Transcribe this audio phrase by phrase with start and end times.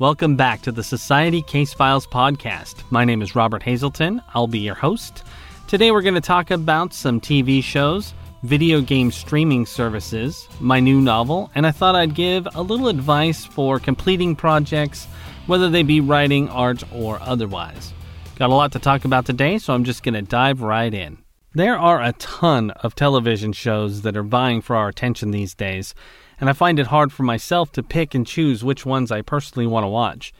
[0.00, 2.82] Welcome back to the Society Case Files podcast.
[2.90, 4.20] My name is Robert Hazelton.
[4.34, 5.22] I'll be your host.
[5.68, 11.00] Today we're going to talk about some TV shows, video game streaming services, my new
[11.00, 15.06] novel, and I thought I'd give a little advice for completing projects,
[15.46, 17.92] whether they be writing, art, or otherwise.
[18.34, 21.18] Got a lot to talk about today, so I'm just going to dive right in.
[21.54, 25.94] There are a ton of television shows that are vying for our attention these days
[26.40, 29.66] and I find it hard for myself to pick and choose which ones I personally
[29.66, 30.32] want to watch.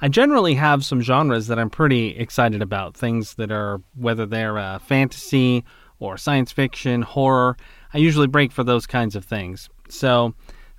[0.00, 4.58] I generally have some genres that I'm pretty excited about, things that are, whether they're
[4.58, 5.64] uh, fantasy
[5.98, 7.56] or science fiction, horror.
[7.92, 9.68] I usually break for those kinds of things.
[9.88, 10.34] So,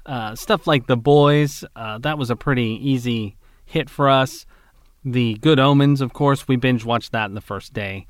[0.06, 4.46] uh, stuff like The Boys, uh, that was a pretty easy hit for us.
[5.04, 8.08] The Good Omens, of course, we binge watched that in the first day.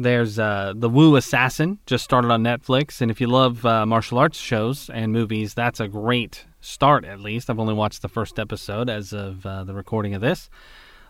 [0.00, 3.00] There's uh, The Wu Assassin, just started on Netflix.
[3.00, 7.18] And if you love uh, martial arts shows and movies, that's a great start, at
[7.18, 7.50] least.
[7.50, 10.50] I've only watched the first episode as of uh, the recording of this.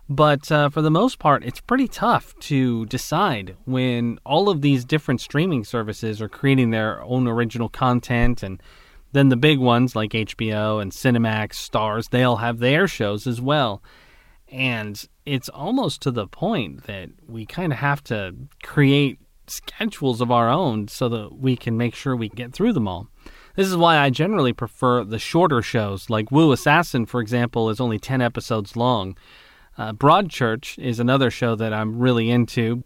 [0.09, 4.87] But uh, for the most part, it's pretty tough to decide when all of these
[4.87, 8.43] different streaming services are creating their own original content.
[8.43, 8.63] And
[9.13, 13.39] then the big ones like HBO and Cinemax, Starz, they all have their shows as
[13.39, 13.83] well.
[14.51, 20.31] And it's almost to the point that we kind of have to create schedules of
[20.31, 23.09] our own so that we can make sure we get through them all.
[23.57, 27.81] This is why I generally prefer the shorter shows, like Wu Assassin, for example, is
[27.81, 29.17] only 10 episodes long.
[29.77, 32.83] Uh, Broadchurch is another show that I'm really into,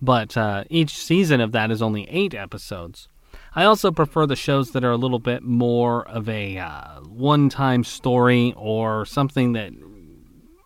[0.00, 3.08] but uh, each season of that is only eight episodes.
[3.54, 7.48] I also prefer the shows that are a little bit more of a uh, one
[7.48, 9.72] time story or something that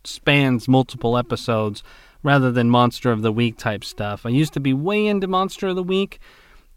[0.05, 1.83] spans multiple episodes
[2.23, 4.25] rather than Monster of the Week type stuff.
[4.25, 6.21] I used to be way into Monster of the Week,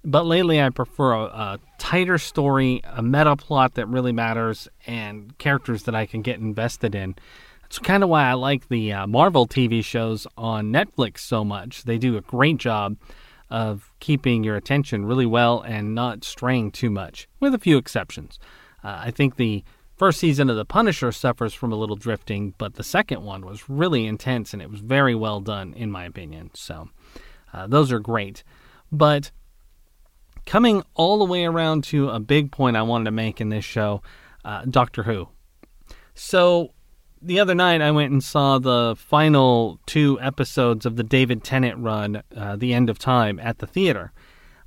[0.03, 5.37] but lately I prefer a, a tighter story, a meta plot that really matters, and
[5.37, 7.15] characters that I can get invested in.
[7.61, 11.83] That's kind of why I like the uh, Marvel TV shows on Netflix so much.
[11.83, 12.97] They do a great job
[13.49, 18.39] of keeping your attention really well and not straying too much, with a few exceptions.
[18.83, 19.63] Uh, I think the
[19.95, 23.69] First season of The Punisher suffers from a little drifting, but the second one was
[23.69, 26.51] really intense and it was very well done, in my opinion.
[26.53, 26.89] So,
[27.53, 28.43] uh, those are great.
[28.91, 29.31] But
[30.45, 33.63] coming all the way around to a big point I wanted to make in this
[33.63, 34.01] show
[34.43, 35.29] uh, Doctor Who.
[36.13, 36.73] So,
[37.21, 41.79] the other night I went and saw the final two episodes of the David Tennant
[41.79, 44.11] run, uh, The End of Time, at the theater.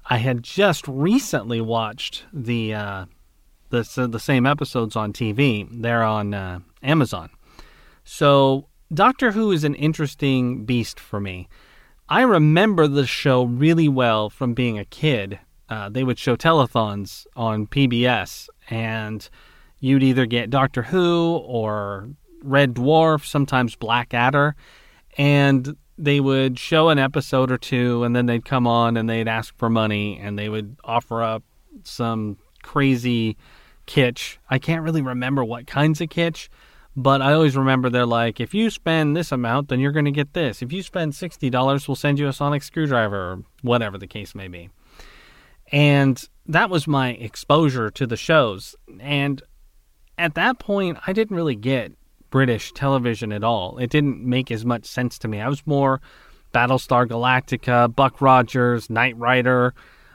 [0.07, 3.05] I had just recently watched the uh,
[3.71, 5.69] the the same episodes on TV.
[5.71, 7.31] They're on uh, Amazon.
[8.05, 11.49] So Doctor Who is an interesting beast for me.
[12.09, 15.39] I remember the show really well from being a kid.
[15.69, 19.29] Uh, they would show telethons on PBS, and
[19.81, 22.09] you'd either get Doctor Who or
[22.43, 24.57] Red Dwarf, sometimes Blackadder,
[25.19, 29.29] and they would show an episode or two, and then they'd come on and they'd
[29.29, 31.43] ask for money, and they would offer up
[31.85, 33.37] some crazy
[33.89, 34.37] kitsch.
[34.49, 36.49] I can't really remember what kinds of kitsch,
[36.95, 40.13] but I always remember they're like, if you spend this amount, then you're going to
[40.13, 40.63] get this.
[40.63, 44.49] If you spend $60, we'll send you a sonic screwdriver or whatever the case may
[44.49, 44.71] be.
[45.73, 48.77] And that was my exposure to the shows.
[49.01, 49.43] And
[50.17, 51.93] at that point, I didn't really get
[52.31, 53.79] British television at all.
[53.79, 55.41] It didn't make as much sense to me.
[55.41, 56.01] I was more
[56.55, 59.75] Battlestar Galactica, Buck Rogers, Knight Rider,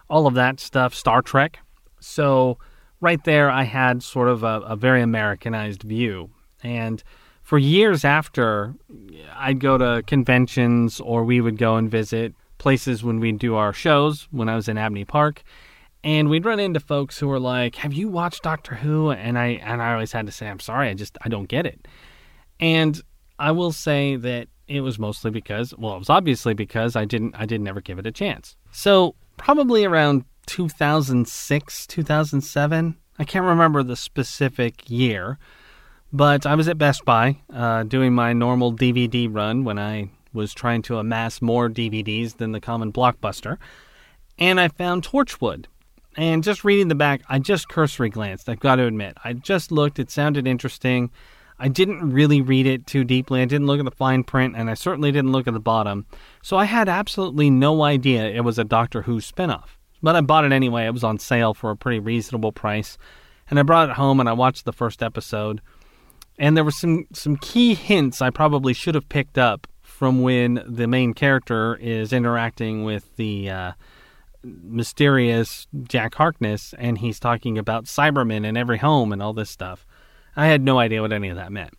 [0.10, 1.60] all of that stuff, Star Trek.
[2.00, 2.58] So
[3.04, 6.32] right there, I had sort of a, a very Americanized view.
[6.64, 7.04] And
[7.42, 8.74] for years after,
[9.36, 13.74] I'd go to conventions or we would go and visit places when we'd do our
[13.74, 15.44] shows when I was in Abney Park.
[16.06, 19.60] And we'd run into folks who were like, "Have you watched Doctor Who?" And I
[19.64, 21.88] and I always had to say, "I'm sorry, I just I don't get it."
[22.60, 23.02] And
[23.40, 27.36] I will say that it was mostly because, well, it was obviously because I didn't
[27.36, 28.58] I didn't ever give it a chance.
[28.72, 32.98] So probably around 2006, 2007.
[33.20, 35.38] I can't remember the specific year,
[36.12, 40.54] but I was at Best Buy uh, doing my normal DVD run when I was
[40.54, 43.58] trying to amass more DVDs than the common blockbuster,
[44.40, 45.66] and I found Torchwood.
[46.16, 49.18] And just reading the back, I just cursory glanced, I've got to admit.
[49.24, 51.12] I just looked, it sounded interesting.
[51.60, 53.42] I didn't really read it too deeply.
[53.42, 56.06] I didn't look at the fine print, and I certainly didn't look at the bottom.
[56.42, 59.78] So I had absolutely no idea it was a Doctor Who spinoff.
[60.04, 60.86] But I bought it anyway.
[60.86, 62.98] It was on sale for a pretty reasonable price.
[63.50, 65.62] And I brought it home and I watched the first episode.
[66.38, 70.62] And there were some, some key hints I probably should have picked up from when
[70.68, 73.72] the main character is interacting with the uh,
[74.44, 79.86] mysterious Jack Harkness and he's talking about Cybermen in every home and all this stuff.
[80.36, 81.76] I had no idea what any of that meant.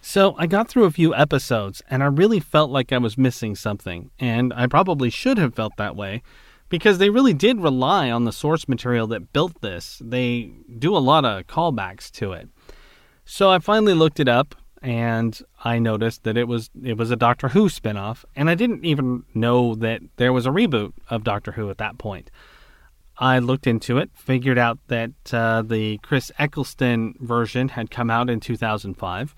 [0.00, 3.56] So I got through a few episodes and I really felt like I was missing
[3.56, 6.22] something, and I probably should have felt that way
[6.68, 10.00] because they really did rely on the source material that built this.
[10.04, 12.48] They do a lot of callbacks to it.
[13.24, 17.16] So I finally looked it up and I noticed that it was it was a
[17.16, 21.52] Doctor Who spinoff, and I didn't even know that there was a reboot of Doctor
[21.52, 22.30] Who at that point.
[23.18, 28.28] I looked into it, figured out that uh, the Chris Eccleston version had come out
[28.28, 29.34] in 2005.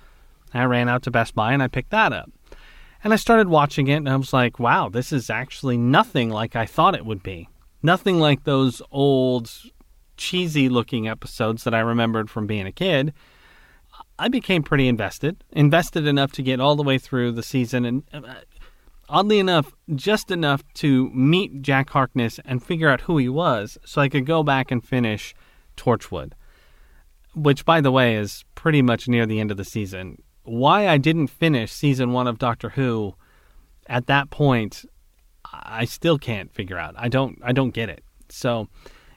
[0.52, 2.30] I ran out to Best Buy and I picked that up.
[3.04, 6.56] And I started watching it and I was like, wow, this is actually nothing like
[6.56, 7.48] I thought it would be.
[7.82, 9.50] Nothing like those old,
[10.16, 13.12] cheesy looking episodes that I remembered from being a kid.
[14.18, 18.02] I became pretty invested, invested enough to get all the way through the season, and
[18.12, 18.34] uh,
[19.08, 24.02] oddly enough, just enough to meet Jack Harkness and figure out who he was so
[24.02, 25.36] I could go back and finish
[25.76, 26.32] Torchwood,
[27.34, 30.98] which, by the way, is pretty much near the end of the season why I
[30.98, 33.14] didn't finish season one of Doctor Who
[33.88, 34.84] at that point,
[35.52, 36.94] I still can't figure out.
[36.96, 38.04] I don't I don't get it.
[38.28, 38.68] So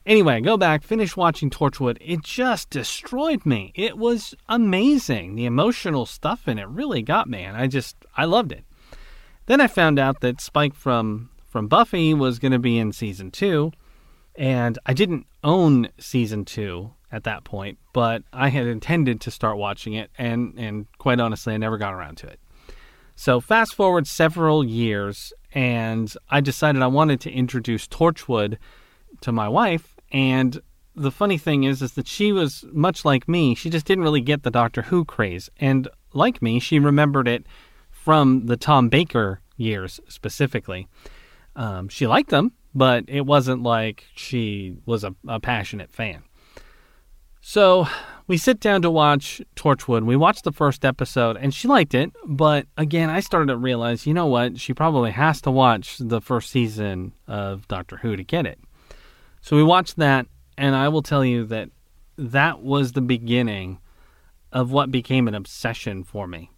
[0.05, 1.97] anyway, go back, finish watching Torchwood.
[1.99, 3.71] It just destroyed me.
[3.75, 5.35] It was amazing.
[5.35, 8.63] The emotional stuff in it really got me, and I just I loved it.
[9.47, 13.31] Then I found out that Spike from from Buffy was going to be in season
[13.31, 13.71] two,
[14.35, 19.57] and I didn't own season two at that point, but I had intended to start
[19.57, 22.39] watching it, and, and quite honestly, I never got around to it.
[23.15, 28.57] So, fast forward several years, and I decided I wanted to introduce Torchwood
[29.21, 29.95] to my wife.
[30.11, 30.59] And
[30.95, 33.53] the funny thing is, is that she was much like me.
[33.53, 37.45] She just didn't really get the Doctor Who craze, and like me, she remembered it
[37.91, 40.87] from the Tom Baker years specifically.
[41.55, 46.23] Um, she liked them, but it wasn't like she was a, a passionate fan.
[47.41, 47.87] So
[48.27, 50.05] we sit down to watch Torchwood.
[50.05, 54.05] We watched the first episode and she liked it, but again, I started to realize,
[54.05, 54.59] you know what?
[54.59, 58.59] She probably has to watch the first season of Doctor Who to get it.
[59.41, 61.69] So we watched that, and I will tell you that
[62.15, 63.79] that was the beginning
[64.51, 66.51] of what became an obsession for me.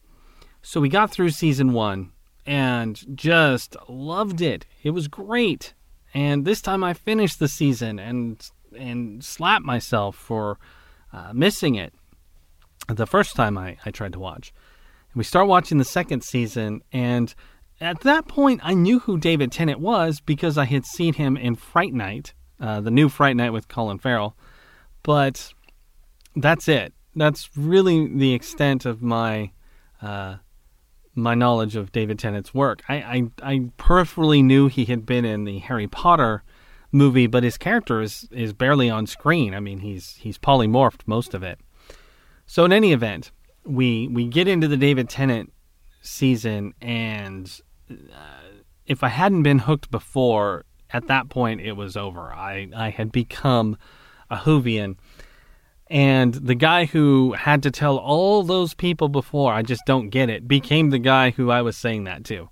[0.62, 2.12] So we got through season one
[2.46, 4.66] and just loved it.
[4.84, 5.74] It was great.
[6.14, 10.60] And this time I finished the season and and slap myself for
[11.12, 11.94] uh, missing it
[12.88, 14.54] the first time I, I tried to watch.
[15.12, 17.34] And we start watching the second season, and
[17.80, 21.56] at that point, I knew who David Tennant was because I had seen him in
[21.56, 24.38] Fright Night, uh, the new Fright Night with Colin Farrell.
[25.02, 25.54] But
[26.36, 26.94] that's it.
[27.16, 29.52] That's really the extent of my
[30.02, 30.38] uh,
[31.16, 32.81] my knowledge of David Tennant's work.
[32.90, 36.44] I, I, I peripherally knew he had been in the Harry Potter
[36.94, 39.54] movie, but his character is is barely on screen.
[39.54, 41.60] I mean, he's he's polymorphed most of it.
[42.45, 43.31] So in any event,
[43.66, 45.51] we we get into the David Tennant
[46.01, 47.60] season, and
[47.90, 47.95] uh,
[48.86, 52.31] if I hadn't been hooked before, at that point it was over.
[52.34, 53.78] I I had become
[54.30, 54.96] a Whovian.
[55.88, 60.30] And the guy who had to tell all those people before, I just don't get
[60.30, 62.50] it, became the guy who I was saying that to.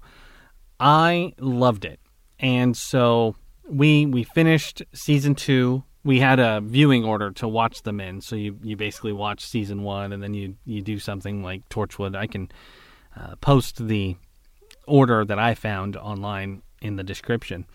[0.80, 2.00] I loved it.
[2.40, 3.36] And so
[3.72, 5.84] we we finished season two.
[6.04, 9.84] We had a viewing order to watch them in, so you you basically watch season
[9.84, 12.16] one, and then you you do something like Torchwood.
[12.16, 12.52] I can
[13.16, 14.18] uh, post the
[14.88, 17.66] order that I found online in the description.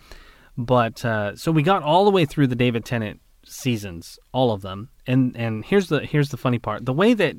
[0.59, 4.62] But uh, so we got all the way through the David Tennant seasons, all of
[4.62, 7.37] them, and and here's the here's the funny part: the way that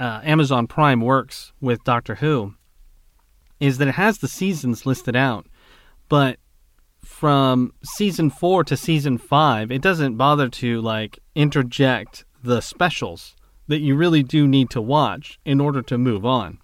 [0.00, 2.54] uh, Amazon Prime works with Doctor Who
[3.60, 5.46] is that it has the seasons listed out,
[6.08, 6.38] but
[7.14, 13.36] from season four to season five, it doesn't bother to like interject the specials
[13.68, 16.58] that you really do need to watch in order to move on.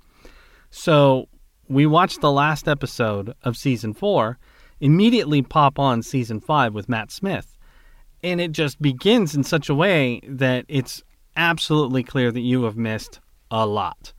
[0.68, 1.28] So
[1.68, 4.38] we watched the last episode of season four,
[4.80, 7.56] immediately pop on season five with Matt Smith.
[8.24, 11.02] And it just begins in such a way that it's
[11.36, 13.20] absolutely clear that you have missed
[13.52, 14.12] a lot.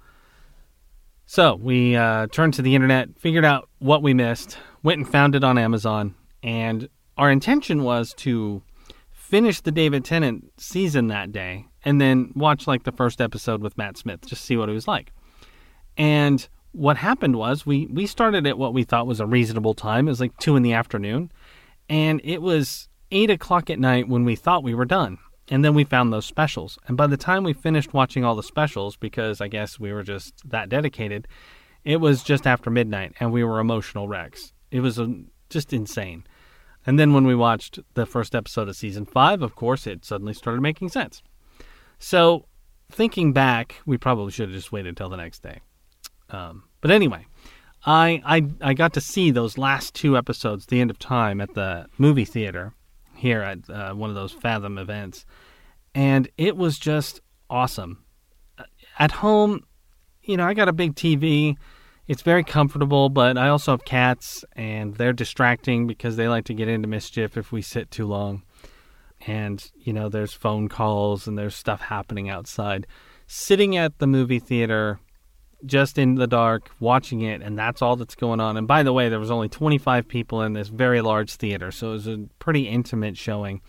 [1.26, 5.36] So we uh, turned to the internet, figured out what we missed, went and found
[5.36, 8.63] it on Amazon, and our intention was to
[9.12, 13.77] finish the David Tennant season that day and then watch like the first episode with
[13.77, 15.12] Matt Smith, just see what it was like.
[15.98, 20.07] And what happened was we we started at what we thought was a reasonable time.
[20.07, 21.31] It was like two in the afternoon,
[21.89, 25.17] and it was eight o'clock at night when we thought we were done.
[25.50, 26.79] And then we found those specials.
[26.88, 30.03] And by the time we finished watching all the specials, because I guess we were
[30.03, 31.27] just that dedicated,
[31.83, 34.53] it was just after midnight, and we were emotional wrecks.
[34.69, 35.13] It was a,
[35.50, 36.24] just insane.
[36.86, 40.34] And then when we watched the first episode of season five, of course, it suddenly
[40.34, 41.22] started making sense.
[42.00, 42.46] So,
[42.92, 45.62] thinking back, we probably should have just waited until the next day.
[46.32, 47.28] Um, but anyway,
[47.86, 51.54] I, I I got to see those last two episodes, The End of Time, at
[51.54, 52.74] the movie theater
[53.16, 55.26] here at uh, one of those Fathom events,
[55.94, 58.04] and it was just awesome.
[58.98, 59.66] At home,
[60.24, 61.56] you know, I got a big TV.
[62.12, 66.53] It's very comfortable, but I also have cats, and they're distracting because they like to
[66.53, 68.44] get into mischief if we sit too long.
[69.25, 72.86] And, you know, there's phone calls and there's stuff happening outside.
[73.27, 75.00] Sitting at the movie theater,
[75.65, 78.58] just in the dark, watching it, and that's all that's going on.
[78.58, 81.91] And by the way, there was only 25 people in this very large theater, so
[81.91, 83.62] it was a pretty intimate showing.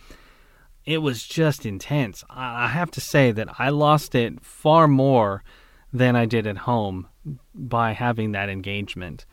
[0.85, 2.25] It was just intense.
[2.29, 5.45] I have to say that I lost it far more
[5.93, 7.09] than I did at home
[7.55, 9.27] by having that engagement.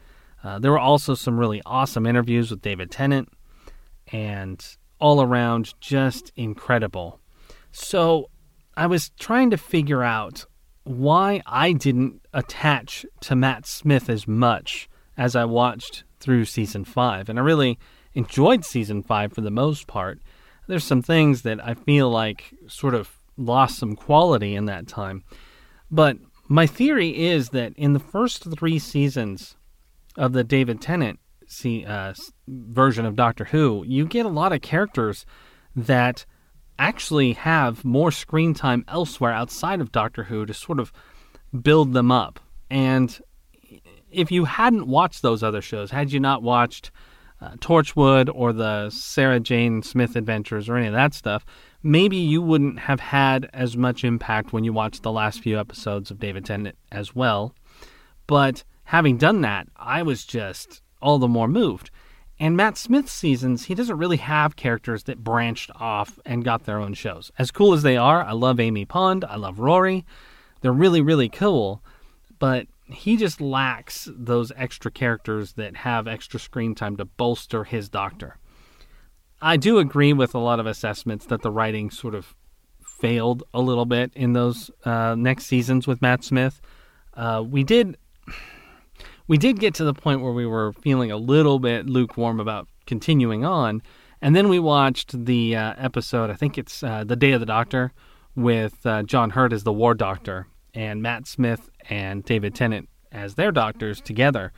[0.44, 3.30] Uh, there were also some really awesome interviews with David Tennant,
[4.12, 4.66] and
[5.00, 7.20] all around just incredible.
[7.72, 8.30] So
[8.76, 10.46] I was trying to figure out
[10.84, 17.30] why I didn't attach to Matt Smith as much as I watched through season five.
[17.30, 17.78] And I really
[18.14, 20.20] enjoyed season five for the most part.
[20.68, 25.24] There's some things that I feel like sort of lost some quality in that time.
[25.92, 26.18] But
[26.50, 29.56] my theory is that in the first three seasons
[30.18, 32.14] of the David Tennant see, uh,
[32.48, 35.26] version of Doctor Who, you get a lot of characters
[35.76, 36.26] that
[36.80, 40.92] actually have more screen time elsewhere outside of Doctor Who to sort of
[41.62, 42.40] build them up.
[42.70, 43.20] And
[44.10, 46.90] if you hadn't watched those other shows, had you not watched
[47.42, 51.46] uh, Torchwood or the Sarah Jane Smith Adventures or any of that stuff,
[51.84, 56.12] maybe you wouldn't have had as much impact when you watched the last few episodes
[56.12, 57.54] of David Tennant as well.
[58.28, 61.92] But having done that, I was just all the more moved.
[62.40, 66.80] And Matt Smith's seasons, he doesn't really have characters that branched off and got their
[66.80, 67.32] own shows.
[67.38, 70.06] As cool as they are, I love Amy Pond, I love Rory.
[70.62, 71.84] They're really, really cool.
[72.40, 77.90] But he just lacks those extra characters that have extra screen time to bolster his
[77.90, 78.38] doctor.
[79.42, 82.36] I do agree with a lot of assessments that the writing sort of
[82.82, 86.62] failed a little bit in those uh, next seasons with Matt Smith.
[87.14, 87.98] Uh, we did
[89.28, 92.68] we did get to the point where we were feeling a little bit lukewarm about
[92.86, 93.82] continuing on,
[94.22, 96.30] and then we watched the uh, episode.
[96.30, 97.94] I think it's uh, the Day of the Doctor
[98.36, 103.36] with uh, John Hurt as the War Doctor and Matt Smith and David Tennant as
[103.36, 104.52] their doctors together.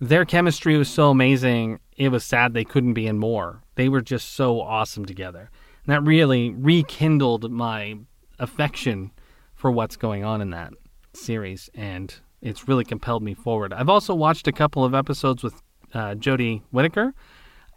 [0.00, 1.80] Their chemistry was so amazing.
[1.96, 3.62] It was sad they couldn't be in more.
[3.76, 5.50] They were just so awesome together.
[5.86, 7.98] And that really rekindled my
[8.38, 9.12] affection
[9.54, 10.72] for what's going on in that
[11.14, 11.70] series.
[11.74, 13.72] And it's really compelled me forward.
[13.72, 15.62] I've also watched a couple of episodes with
[15.94, 17.14] uh, Jodie Whittaker,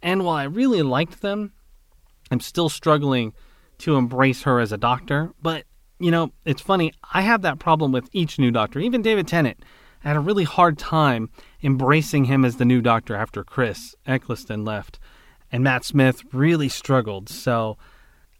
[0.02, 1.52] and while I really liked them,
[2.30, 3.32] I'm still struggling
[3.78, 5.32] to embrace her as a doctor.
[5.40, 5.64] But,
[5.98, 8.78] you know, it's funny, I have that problem with each new doctor.
[8.80, 9.62] Even David Tennant
[10.04, 11.28] I had a really hard time
[11.62, 14.98] embracing him as the new doctor after Chris Eccleston left.
[15.52, 17.28] And Matt Smith really struggled.
[17.28, 17.76] So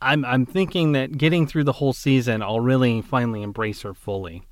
[0.01, 4.43] I'm, I'm thinking that getting through the whole season, I'll really finally embrace her fully.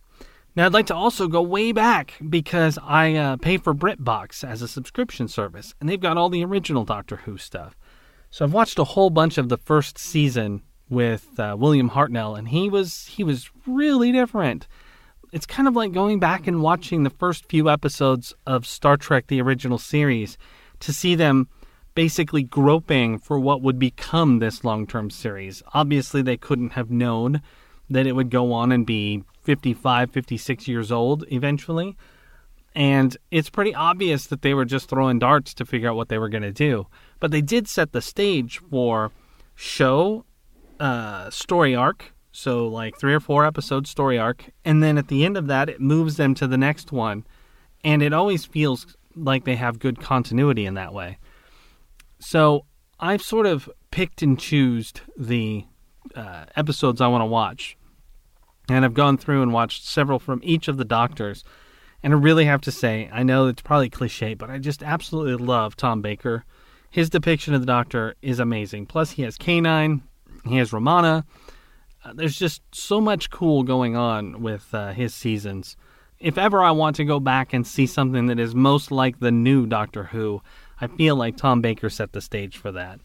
[0.56, 4.60] Now, I'd like to also go way back because I uh, pay for BritBox as
[4.60, 7.76] a subscription service, and they've got all the original Doctor Who stuff.
[8.30, 12.48] So I've watched a whole bunch of the first season with uh, William Hartnell, and
[12.48, 14.66] he was he was really different.
[15.32, 19.28] It's kind of like going back and watching the first few episodes of Star Trek:
[19.28, 20.36] The Original Series
[20.80, 21.48] to see them
[21.98, 25.64] basically groping for what would become this long-term series.
[25.74, 27.42] Obviously, they couldn't have known
[27.90, 31.96] that it would go on and be 55, 56 years old eventually.
[32.72, 36.18] And it's pretty obvious that they were just throwing darts to figure out what they
[36.18, 36.86] were going to do.
[37.18, 39.10] But they did set the stage for
[39.56, 40.24] show,
[40.78, 42.14] uh, story arc.
[42.30, 44.44] So, like three or four episode story arc.
[44.64, 47.26] And then at the end of that, it moves them to the next one.
[47.82, 48.86] And it always feels
[49.16, 51.18] like they have good continuity in that way.
[52.20, 52.64] So,
[53.00, 55.64] I've sort of picked and choosed the
[56.14, 57.78] uh, episodes I want to watch
[58.68, 61.44] and I've gone through and watched several from each of the doctors.
[62.02, 65.44] And I really have to say, I know it's probably cliche, but I just absolutely
[65.44, 66.44] love Tom Baker.
[66.90, 68.86] His depiction of the Doctor is amazing.
[68.86, 70.00] Plus, he has K9,
[70.46, 71.24] he has Romana.
[72.04, 75.76] Uh, there's just so much cool going on with uh, his seasons.
[76.20, 79.32] If ever I want to go back and see something that is most like the
[79.32, 80.40] new Doctor Who,
[80.80, 83.00] I feel like Tom Baker set the stage for that.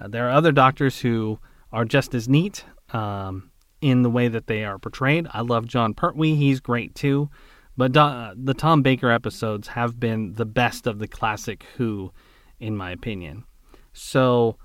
[0.00, 1.38] Uh, there are other doctors who
[1.72, 2.64] are just as neat.
[2.92, 3.52] Um,
[3.82, 5.26] in the way that they are portrayed.
[5.34, 7.28] I love Jon Pertwee, he's great too.
[7.76, 12.12] But uh, the Tom Baker episodes have been the best of the classic Who,
[12.60, 13.44] in my opinion.
[13.92, 14.56] So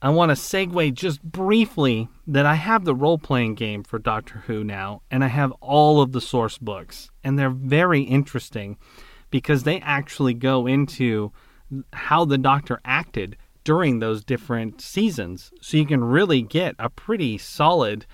[0.00, 4.44] I want to segue just briefly that I have the role playing game for Doctor
[4.46, 8.76] Who now, and I have all of the source books, and they're very interesting
[9.30, 11.32] because they actually go into
[11.92, 15.50] how the Doctor acted during those different seasons.
[15.60, 18.06] So you can really get a pretty solid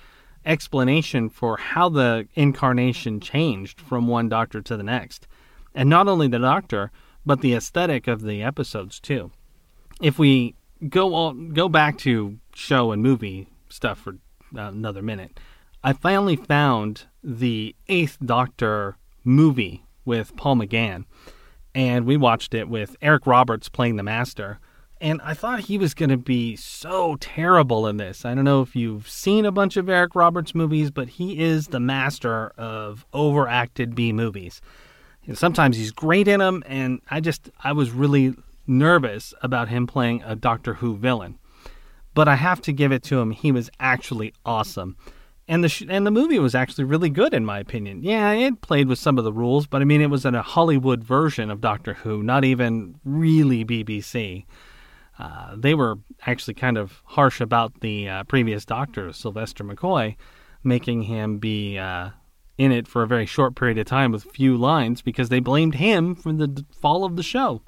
[0.45, 5.27] explanation for how the incarnation changed from one Doctor to the next.
[5.75, 6.91] And not only the Doctor,
[7.25, 9.31] but the aesthetic of the episodes too.
[10.01, 10.55] If we
[10.89, 14.17] go all, go back to show and movie stuff for
[14.55, 15.39] another minute,
[15.83, 21.05] I finally found the Eighth Doctor movie with Paul McGann,
[21.73, 24.59] and we watched it with Eric Roberts playing the Master.
[24.99, 28.23] And I thought he was going to be so terrible in this.
[28.23, 31.67] I don't know if you've seen a bunch of Eric Roberts movies, but he is
[31.67, 34.61] the master of overacted B movies.
[35.25, 38.35] And sometimes he's great in them, and I just I was really
[38.67, 41.39] nervous about him playing a Doctor Who villain.
[42.13, 44.97] But I have to give it to him; he was actually awesome,
[45.51, 48.03] and the sh- and the movie was actually really good in my opinion.
[48.03, 50.41] Yeah, it played with some of the rules, but I mean it was in a
[50.41, 54.45] Hollywood version of Doctor Who, not even really BBC.
[55.19, 60.15] Uh, they were actually kind of harsh about the uh, previous Doctor, Sylvester McCoy,
[60.63, 62.11] making him be uh,
[62.57, 65.75] in it for a very short period of time with few lines because they blamed
[65.75, 67.61] him for the fall of the show.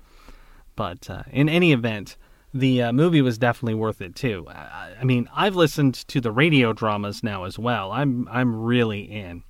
[0.77, 2.15] But uh, in any event,
[2.53, 4.45] the uh, movie was definitely worth it too.
[4.49, 7.91] I, I, mean, I've listened to the radio dramas now as well.
[7.91, 9.43] I'm I'm really in.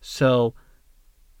[0.00, 0.54] So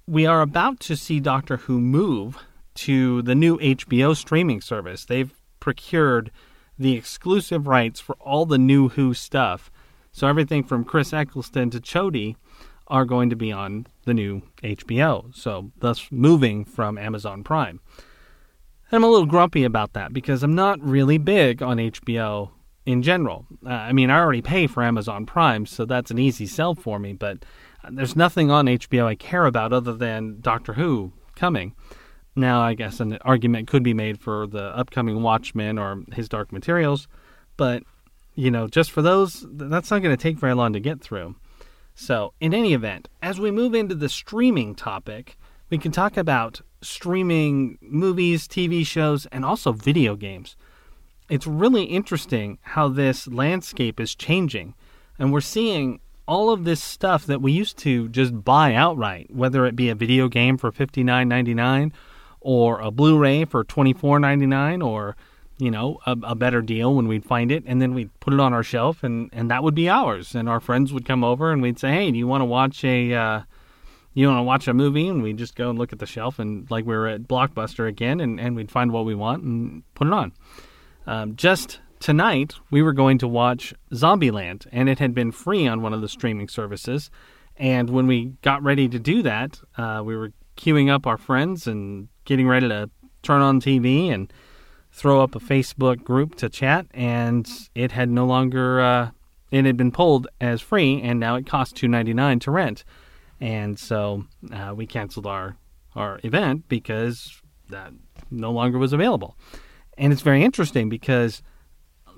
[0.06, 2.38] we are about to see Doctor Who move
[2.74, 5.04] to the new HBO streaming service.
[5.04, 6.30] They've procured
[6.78, 9.70] the exclusive rights for all the new Who stuff.
[10.12, 12.36] So everything from Chris Eccleston to Jodie
[12.88, 17.80] are going to be on the new HBO, so thus moving from Amazon Prime.
[18.90, 22.50] And I'm a little grumpy about that because I'm not really big on HBO
[22.86, 23.46] in general.
[23.64, 26.98] Uh, I mean, I already pay for Amazon Prime, so that's an easy sell for
[26.98, 27.44] me, but
[27.90, 31.74] there's nothing on HBO I care about other than Doctor Who coming.
[32.36, 36.52] Now, I guess an argument could be made for the upcoming Watchmen or His Dark
[36.52, 37.06] Materials,
[37.56, 37.84] but,
[38.34, 41.36] you know, just for those, that's not going to take very long to get through.
[41.94, 45.38] So, in any event, as we move into the streaming topic,
[45.70, 50.56] we can talk about streaming movies, TV shows, and also video games.
[51.28, 54.74] It's really interesting how this landscape is changing,
[55.18, 59.66] and we're seeing all of this stuff that we used to just buy outright, whether
[59.66, 61.92] it be a video game for $59.99
[62.40, 65.16] or a Blu-ray for $24.99 or
[65.58, 68.40] you know, a, a, better deal when we'd find it, and then we'd put it
[68.40, 70.34] on our shelf, and, and that would be ours.
[70.34, 72.84] And our friends would come over, and we'd say, "Hey, do you want to watch
[72.84, 73.42] a, uh,
[74.14, 76.38] you want to watch a movie?" And we'd just go and look at the shelf,
[76.38, 79.82] and like we were at Blockbuster again, and, and we'd find what we want and
[79.94, 80.32] put it on.
[81.06, 85.82] Um, just tonight, we were going to watch Zombieland, and it had been free on
[85.82, 87.10] one of the streaming services.
[87.56, 91.66] And when we got ready to do that, uh, we were queuing up our friends
[91.66, 92.90] and getting ready to
[93.22, 94.32] turn on TV and
[94.92, 99.10] throw up a Facebook group to chat, and it had no longer uh,
[99.50, 102.84] it had been pulled as free, and now it costs two ninety nine to rent,
[103.44, 105.54] and so uh, we canceled our
[105.94, 107.92] our event because that
[108.30, 109.36] no longer was available,
[109.98, 111.42] and it's very interesting because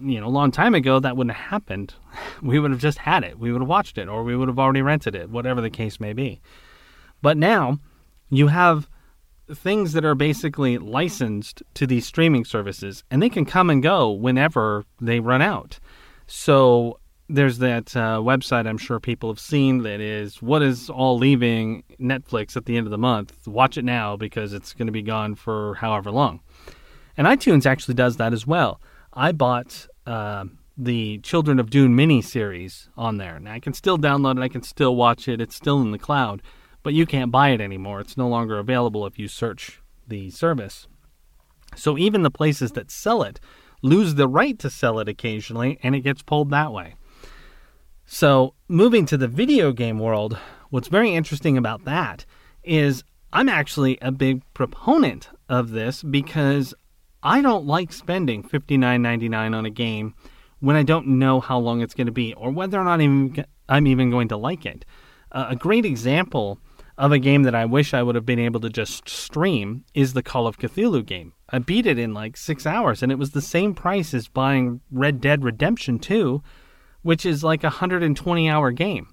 [0.01, 1.95] you know a long time ago that wouldn't have happened.
[2.43, 4.59] We would have just had it, we would have watched it, or we would have
[4.59, 6.41] already rented it, whatever the case may be.
[7.23, 7.79] But now
[8.29, 8.89] you have
[9.53, 14.11] things that are basically licensed to these streaming services, and they can come and go
[14.11, 15.81] whenever they run out.
[16.27, 21.19] So there's that uh, website I'm sure people have seen that is what is all
[21.19, 23.47] leaving Netflix at the end of the month.
[23.47, 26.41] Watch it now because it's going to be gone for however long.
[27.17, 28.81] And iTunes actually does that as well.
[29.13, 30.45] I bought uh,
[30.77, 34.43] the Children of Dune mini series on there, Now I can still download it.
[34.43, 35.41] I can still watch it.
[35.41, 36.43] It's still in the cloud
[36.87, 37.99] but you can't buy it anymore.
[37.99, 40.87] It's no longer available if you search the service.
[41.75, 43.41] So even the places that sell it
[43.83, 46.95] lose the right to sell it occasionally, and it gets pulled that way.
[48.09, 50.39] So, moving to the video game world,
[50.71, 52.25] what's very interesting about that
[52.63, 56.73] is I'm actually a big proponent of this because
[57.25, 60.15] I don't like spending $59.99 on a game
[60.61, 63.01] when I don't know how long it's going to be or whether or not
[63.69, 64.85] I'm even going to like it.
[65.33, 66.61] Uh, a great example
[66.97, 70.13] of a game that I wish I would have been able to just stream is
[70.13, 71.33] the Call of Cthulhu game.
[71.51, 74.81] I beat it in like six hours, and it was the same price as buying
[74.93, 76.41] Red Dead Redemption 2,
[77.03, 79.09] which is like a 120 hour game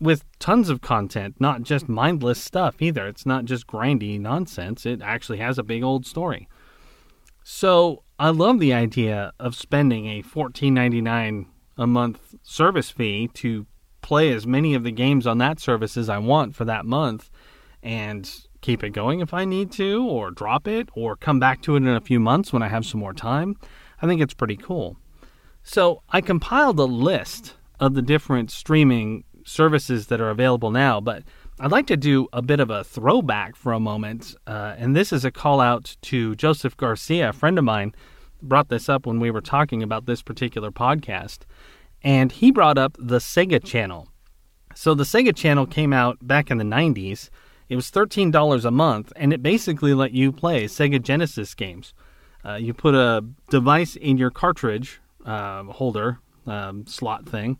[0.00, 3.06] with tons of content, not just mindless stuff either.
[3.06, 6.48] It's not just grindy nonsense, it actually has a big old story.
[7.42, 13.66] So I love the idea of spending a $14.99 a month service fee to
[14.02, 17.30] play as many of the games on that service as I want for that month
[17.82, 21.74] and keep it going if I need to, or drop it, or come back to
[21.74, 23.56] it in a few months when I have some more time.
[24.02, 24.96] I think it's pretty cool.
[25.62, 31.22] So I compiled a list of the different streaming services that are available now, but
[31.60, 34.34] I'd like to do a bit of a throwback for a moment.
[34.46, 37.94] Uh, and this is a call out to Joseph Garcia, a friend of mine,
[38.40, 41.40] brought this up when we were talking about this particular podcast.
[42.02, 44.08] And he brought up the Sega Channel.
[44.74, 47.30] So the Sega Channel came out back in the 90s.
[47.68, 51.92] It was $13 a month, and it basically let you play Sega Genesis games.
[52.44, 57.58] Uh, you put a device in your cartridge uh, holder um, slot thing,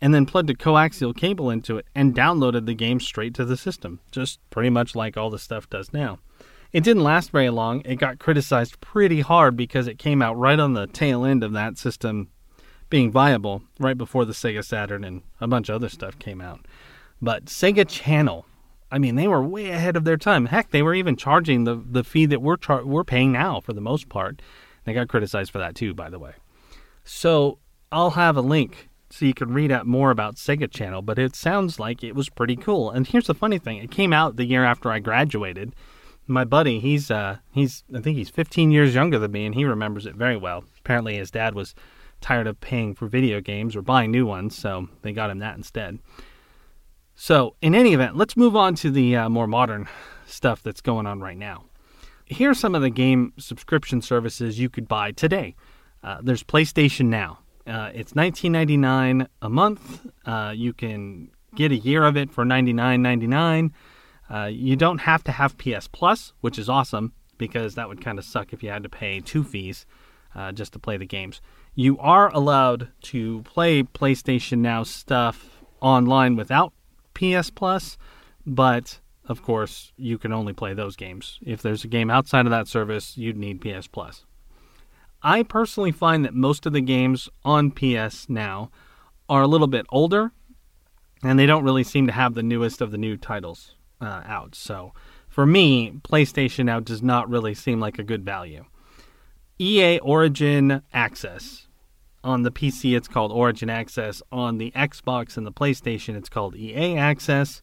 [0.00, 3.56] and then plugged a coaxial cable into it and downloaded the game straight to the
[3.56, 6.18] system, just pretty much like all the stuff does now.
[6.72, 7.82] It didn't last very long.
[7.84, 11.52] It got criticized pretty hard because it came out right on the tail end of
[11.52, 12.28] that system
[12.88, 16.60] being viable, right before the Sega Saturn and a bunch of other stuff came out.
[17.20, 18.46] But Sega Channel,
[18.90, 20.46] I mean, they were way ahead of their time.
[20.46, 23.72] Heck, they were even charging the, the fee that we're char- we're paying now for
[23.72, 24.40] the most part.
[24.84, 26.34] They got criticized for that too, by the way.
[27.04, 27.58] So
[27.92, 31.34] I'll have a link so you can read out more about Sega Channel, but it
[31.34, 32.90] sounds like it was pretty cool.
[32.90, 35.74] And here's the funny thing: it came out the year after I graduated.
[36.26, 39.64] My buddy, he's uh, he's I think he's 15 years younger than me, and he
[39.64, 40.64] remembers it very well.
[40.78, 41.74] Apparently, his dad was
[42.20, 45.56] tired of paying for video games or buying new ones, so they got him that
[45.56, 45.98] instead.
[47.14, 49.88] So, in any event, let's move on to the uh, more modern
[50.26, 51.64] stuff that's going on right now.
[52.24, 55.56] Here are some of the game subscription services you could buy today.
[56.02, 57.38] Uh, there's PlayStation Now.
[57.66, 60.06] Uh, it's $19.99 a month.
[60.24, 63.70] Uh, you can get a year of it for $99.99.
[64.28, 68.18] Uh, you don't have to have PS Plus, which is awesome because that would kind
[68.18, 69.86] of suck if you had to pay two fees
[70.34, 71.40] uh, just to play the games.
[71.74, 76.72] You are allowed to play PlayStation Now stuff online without
[77.14, 77.98] PS Plus,
[78.46, 81.38] but of course, you can only play those games.
[81.42, 84.24] If there's a game outside of that service, you'd need PS Plus.
[85.22, 88.70] I personally find that most of the games on PS now
[89.28, 90.32] are a little bit older,
[91.22, 94.54] and they don't really seem to have the newest of the new titles uh, out.
[94.54, 94.92] So
[95.28, 98.64] for me, PlayStation now does not really seem like a good value.
[99.58, 101.66] EA Origin Access.
[102.22, 104.22] On the PC, it's called Origin Access.
[104.32, 107.62] On the Xbox and the PlayStation, it's called EA Access.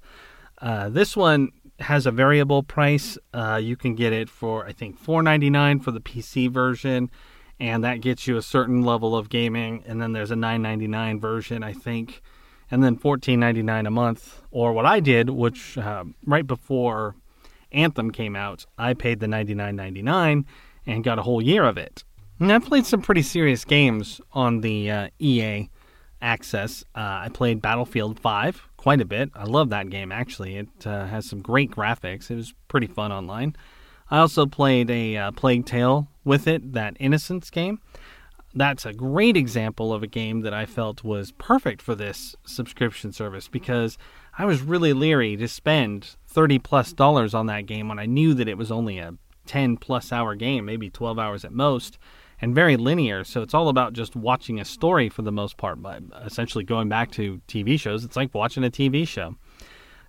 [0.59, 3.17] Uh, this one has a variable price.
[3.33, 7.11] Uh, you can get it for I think $4.99 for the PC version,
[7.59, 9.83] and that gets you a certain level of gaming.
[9.85, 12.21] And then there's a $9.99 version, I think,
[12.69, 14.41] and then $14.99 a month.
[14.51, 17.15] Or what I did, which uh, right before
[17.71, 20.45] Anthem came out, I paid the $99.99
[20.85, 22.03] and got a whole year of it.
[22.39, 25.69] And I played some pretty serious games on the uh, EA
[26.21, 26.83] access.
[26.95, 29.31] Uh, I played Battlefield 5 quite a bit.
[29.35, 30.57] I love that game, actually.
[30.57, 32.29] It uh, has some great graphics.
[32.29, 33.55] It was pretty fun online.
[34.09, 37.79] I also played a uh, Plague Tale with it, that Innocence game.
[38.53, 43.11] That's a great example of a game that I felt was perfect for this subscription
[43.11, 43.97] service because
[44.37, 48.33] I was really leery to spend 30 plus dollars on that game when I knew
[48.33, 49.13] that it was only a
[49.45, 51.97] 10 plus hour game, maybe 12 hours at most
[52.39, 53.23] and very linear.
[53.23, 55.81] So it's all about just watching a story for the most part.
[55.81, 59.35] But essentially, going back to TV shows, it's like watching a TV show.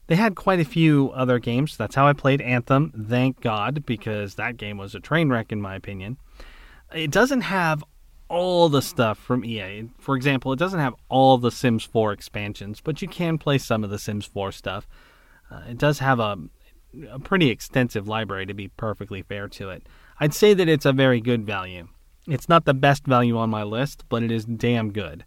[0.09, 1.77] They had quite a few other games.
[1.77, 5.61] That's how I played Anthem, thank God, because that game was a train wreck, in
[5.61, 6.17] my opinion.
[6.93, 7.85] It doesn't have
[8.29, 9.91] all the stuff from EA.
[9.99, 13.85] For example, it doesn't have all the Sims 4 expansions, but you can play some
[13.85, 14.89] of the Sims 4 stuff.
[15.51, 16.39] Uh, it does have a,
[17.11, 19.87] a pretty extensive library, to be perfectly fair to it.
[20.19, 21.87] I'd say that it's a very good value.
[22.27, 25.27] It's not the best value on my list, but it is damn good.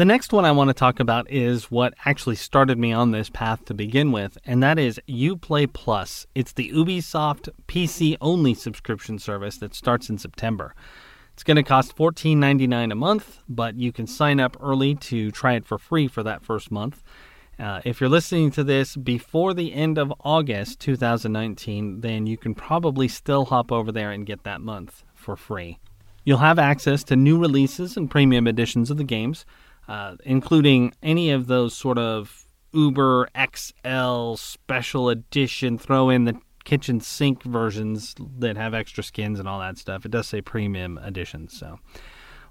[0.00, 3.28] The next one I want to talk about is what actually started me on this
[3.28, 6.26] path to begin with, and that is Uplay Plus.
[6.34, 10.74] It's the Ubisoft PC only subscription service that starts in September.
[11.34, 15.52] It's going to cost $14.99 a month, but you can sign up early to try
[15.52, 17.02] it for free for that first month.
[17.58, 22.54] Uh, if you're listening to this before the end of August 2019, then you can
[22.54, 25.78] probably still hop over there and get that month for free.
[26.24, 29.44] You'll have access to new releases and premium editions of the games,
[29.88, 37.00] uh, including any of those sort of Uber XL special edition, throw in the kitchen
[37.00, 40.04] sink versions that have extra skins and all that stuff.
[40.04, 41.78] It does say premium editions, so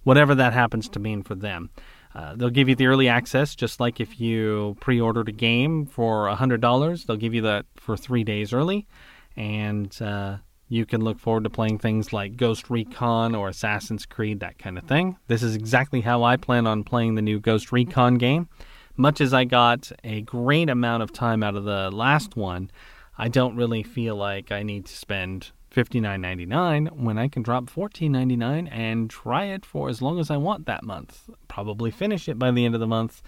[0.03, 1.69] whatever that happens to mean for them.
[2.15, 5.85] Uh, they'll give you the early access, just like if you pre ordered a game
[5.85, 8.87] for $100, they'll give you that for three days early.
[9.35, 10.37] And uh,
[10.71, 14.77] You can look forward to playing things like Ghost Recon or Assassin's Creed, that kind
[14.77, 15.17] of thing.
[15.27, 18.47] This is exactly how I plan on playing the new Ghost Recon game.
[18.95, 22.69] Much as I got a great amount of time out of the last one,
[23.17, 28.69] I don't really feel like I need to spend $59.99 when I can drop $14.99
[28.71, 31.29] and try it for as long as I want that month.
[31.47, 33.23] Probably finish it by the end of the month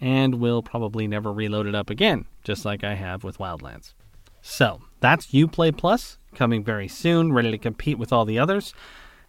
[0.00, 3.94] and will probably never reload it up again, just like I have with Wildlands.
[4.42, 8.74] So that's Uplay Plus coming very soon, ready to compete with all the others.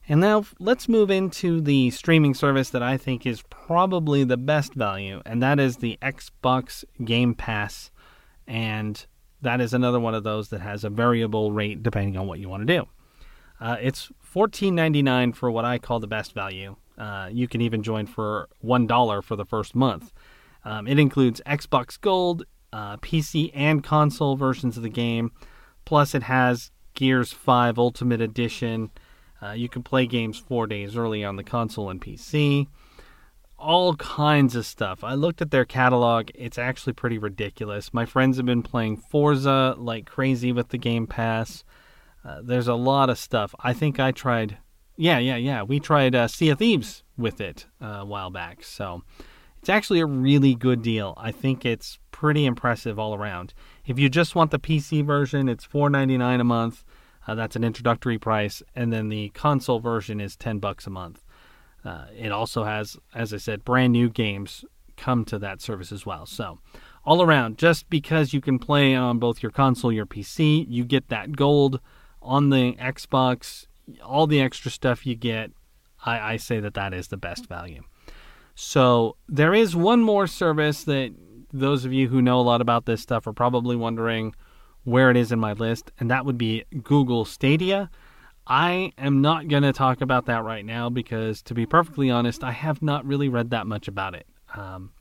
[0.07, 4.73] And now let's move into the streaming service that I think is probably the best
[4.75, 7.89] value, and that is the Xbox Game Pass.
[8.47, 9.03] And
[9.41, 12.49] that is another one of those that has a variable rate depending on what you
[12.49, 12.87] want to do.
[13.59, 16.75] Uh, it's $14.99 for what I call the best value.
[16.97, 20.11] Uh, you can even join for $1 for the first month.
[20.63, 25.31] Um, it includes Xbox Gold, uh, PC and console versions of the game.
[25.85, 28.89] Plus, it has Gears 5 Ultimate Edition.
[29.41, 32.67] Uh, you can play games four days early on the console and PC.
[33.57, 35.03] All kinds of stuff.
[35.03, 36.29] I looked at their catalog.
[36.33, 37.93] It's actually pretty ridiculous.
[37.93, 41.63] My friends have been playing Forza like crazy with the Game Pass.
[42.23, 43.53] Uh, there's a lot of stuff.
[43.59, 44.57] I think I tried.
[44.97, 45.63] Yeah, yeah, yeah.
[45.63, 48.63] We tried uh, Sea of Thieves with it uh, a while back.
[48.63, 49.03] So
[49.59, 51.13] it's actually a really good deal.
[51.17, 53.53] I think it's pretty impressive all around.
[53.85, 56.83] If you just want the PC version, it's $4.99 a month.
[57.27, 61.23] Uh, that's an introductory price, and then the console version is 10 bucks a month.
[61.83, 64.65] Uh, it also has, as I said, brand new games
[64.97, 66.25] come to that service as well.
[66.25, 66.59] So,
[67.03, 71.09] all around, just because you can play on both your console, your PC, you get
[71.09, 71.79] that gold
[72.21, 73.67] on the Xbox,
[74.03, 75.51] all the extra stuff you get.
[76.03, 77.83] I, I say that that is the best value.
[78.55, 81.13] So there is one more service that
[81.59, 84.35] those of you who know a lot about this stuff are probably wondering
[84.83, 87.89] where it is in my list, and that would be Google Stadia.
[88.45, 92.43] I am not going to talk about that right now because, to be perfectly honest,
[92.43, 94.27] I have not really read that much about it.
[94.53, 94.91] Um,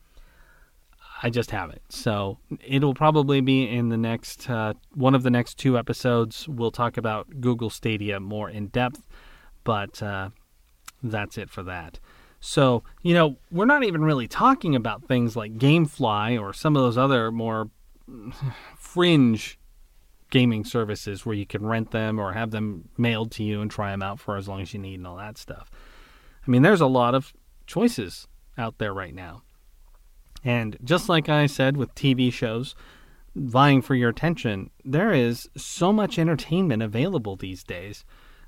[1.23, 1.83] I just haven't.
[1.91, 6.49] So it'll probably be in the next uh, one of the next two episodes.
[6.49, 9.07] We'll talk about Google Stadia more in depth,
[9.65, 10.31] but uh,
[11.03, 11.99] that's it for that.
[12.47, 16.83] So, you know, we're not even really talking about things like Gamefly or some of
[16.83, 17.71] those other more
[18.77, 19.59] fringe
[20.31, 23.93] gaming services where you can rent them or have them mailed to you and try
[23.93, 25.71] them out for as long as you need and all that stuff.
[26.47, 27.33] I mean, there's a lot of
[27.67, 28.29] choices
[28.59, 29.43] out there right now.
[30.45, 32.75] And just like I said with TV shows
[33.35, 38.05] vying for your attention, there is so much entertainment available these days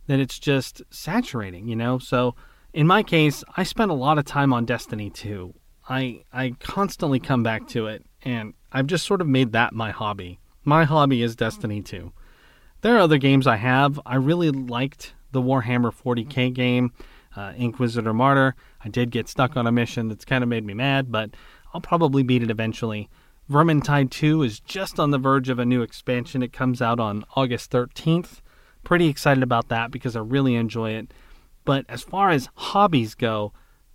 [0.06, 1.98] that it's just saturating, you know?
[1.98, 2.34] So,
[2.76, 5.54] in my case, I spent a lot of time on Destiny 2.
[5.88, 9.92] I I constantly come back to it, and I've just sort of made that my
[9.92, 10.40] hobby.
[10.62, 12.12] My hobby is Destiny 2.
[12.82, 13.98] There are other games I have.
[14.04, 16.92] I really liked the Warhammer 40k game,
[17.34, 18.54] uh, Inquisitor Martyr.
[18.84, 21.30] I did get stuck on a mission that's kind of made me mad, but
[21.72, 23.08] I'll probably beat it eventually.
[23.50, 26.42] Vermintide 2 is just on the verge of a new expansion.
[26.42, 28.42] It comes out on August 13th.
[28.84, 31.10] Pretty excited about that because I really enjoy it.
[31.66, 33.52] But as far as hobbies go,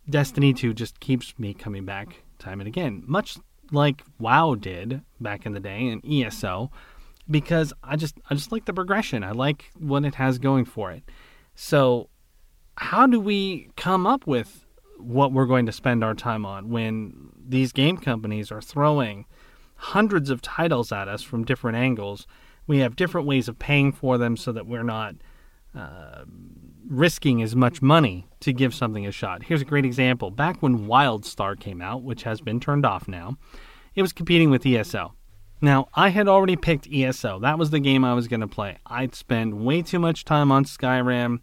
[0.07, 3.37] Destiny 2 just keeps me coming back time and again, much
[3.71, 6.69] like WoW did back in the day and ESO,
[7.29, 9.23] because I just I just like the progression.
[9.23, 11.03] I like what it has going for it.
[11.55, 12.09] So,
[12.75, 14.65] how do we come up with
[14.97, 19.25] what we're going to spend our time on when these game companies are throwing
[19.75, 22.27] hundreds of titles at us from different angles?
[22.67, 25.15] We have different ways of paying for them so that we're not
[25.73, 26.23] uh,
[26.91, 29.43] risking as much money to give something a shot.
[29.43, 30.29] Here's a great example.
[30.29, 33.37] Back when WildStar came out, which has been turned off now,
[33.95, 35.13] it was competing with ESO.
[35.61, 37.39] Now, I had already picked ESO.
[37.39, 38.77] That was the game I was going to play.
[38.85, 41.39] I'd spend way too much time on Skyrim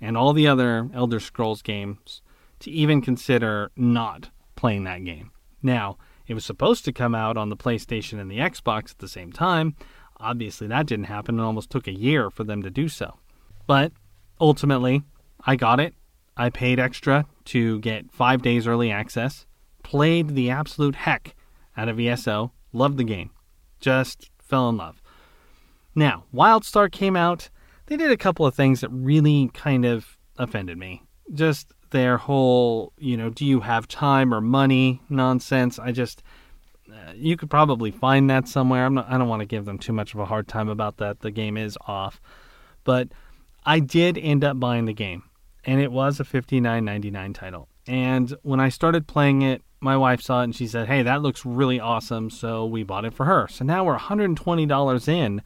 [0.00, 2.22] and all the other Elder Scrolls games
[2.60, 5.30] to even consider not playing that game.
[5.62, 9.08] Now, it was supposed to come out on the PlayStation and the Xbox at the
[9.08, 9.76] same time.
[10.18, 11.38] Obviously, that didn't happen.
[11.38, 13.18] It almost took a year for them to do so.
[13.66, 13.92] But
[14.40, 15.02] ultimately,
[15.44, 15.94] I got it.
[16.36, 19.46] I paid extra to get five days early access.
[19.82, 21.34] Played the absolute heck
[21.76, 22.52] out of ESO.
[22.72, 23.30] Loved the game.
[23.80, 25.02] Just fell in love.
[25.94, 27.50] Now, WildStar came out.
[27.86, 31.02] They did a couple of things that really kind of offended me.
[31.34, 35.78] Just their whole, you know, do you have time or money nonsense.
[35.78, 36.22] I just,
[36.90, 38.84] uh, you could probably find that somewhere.
[38.84, 40.98] I'm not, I don't want to give them too much of a hard time about
[40.98, 41.20] that.
[41.20, 42.20] The game is off.
[42.84, 43.08] But
[43.68, 45.24] I did end up buying the game,
[45.62, 47.68] and it was a $59.99 title.
[47.86, 51.20] And when I started playing it, my wife saw it and she said, Hey, that
[51.20, 52.30] looks really awesome.
[52.30, 53.46] So we bought it for her.
[53.46, 55.42] So now we're $120 in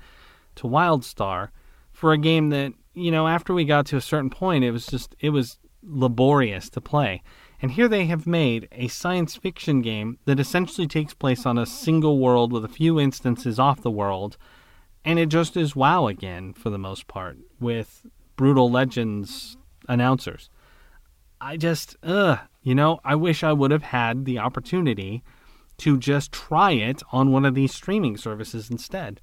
[0.54, 1.48] to WildStar
[1.92, 4.86] for a game that, you know, after we got to a certain point, it was
[4.86, 7.24] just, it was laborious to play.
[7.60, 11.66] And here they have made a science fiction game that essentially takes place on a
[11.66, 14.36] single world with a few instances off the world.
[15.04, 19.56] And it just is WoW again for the most part with Brutal Legends
[19.88, 20.48] announcers.
[21.40, 25.24] I just, ugh, you know, I wish I would have had the opportunity
[25.78, 29.20] to just try it on one of these streaming services instead.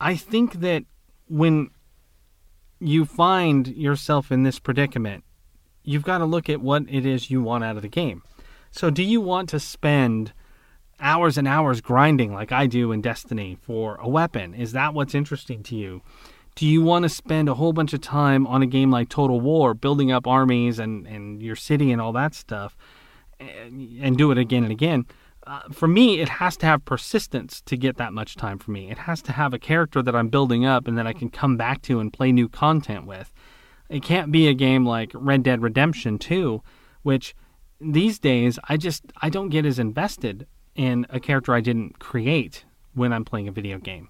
[0.00, 0.84] I think that
[1.28, 1.70] when
[2.78, 5.24] you find yourself in this predicament,
[5.82, 8.22] you've got to look at what it is you want out of the game.
[8.70, 10.32] So, do you want to spend
[11.00, 14.54] hours and hours grinding like I do in Destiny for a weapon?
[14.54, 16.02] Is that what's interesting to you?
[16.54, 19.40] Do you want to spend a whole bunch of time on a game like Total
[19.40, 22.76] War, building up armies and, and your city and all that stuff,
[23.38, 25.06] and, and do it again and again?
[25.46, 28.90] Uh, for me, it has to have persistence to get that much time for me.
[28.90, 31.56] It has to have a character that I'm building up and that I can come
[31.56, 33.32] back to and play new content with.
[33.88, 36.62] It can't be a game like Red Dead Redemption 2,
[37.02, 37.34] which
[37.80, 40.46] these days I just I don't get as invested
[40.78, 42.64] in a character I didn't create
[42.94, 44.08] when I'm playing a video game.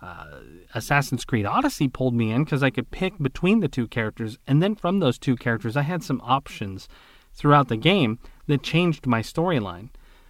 [0.00, 0.40] Uh,
[0.74, 4.62] Assassin's Creed Odyssey pulled me in because I could pick between the two characters, and
[4.62, 6.88] then from those two characters, I had some options
[7.32, 9.88] throughout the game that changed my storyline.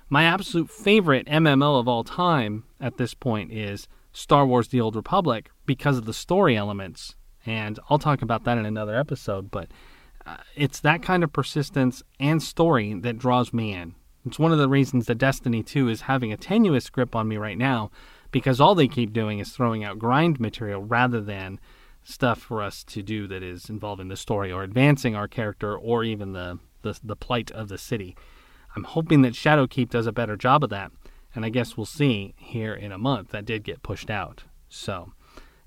[0.09, 4.95] My absolute favorite MMO of all time at this point is Star Wars The Old
[4.97, 7.16] Republic because of the story elements
[7.47, 9.51] and I'll talk about that in another episode.
[9.51, 9.68] But
[10.25, 13.95] uh, it's that kind of persistence and story that draws me in.
[14.25, 17.37] It's one of the reasons that Destiny 2 is having a tenuous grip on me
[17.37, 17.91] right now,
[18.31, 21.59] because all they keep doing is throwing out grind material rather than
[22.05, 26.05] stuff for us to do that is involving the story or advancing our character or
[26.05, 28.17] even the, the, the plight of the city.
[28.75, 30.93] I'm hoping that Shadowkeep does a better job of that,
[31.35, 33.31] and I guess we'll see here in a month.
[33.31, 34.45] That did get pushed out.
[34.69, 35.13] So,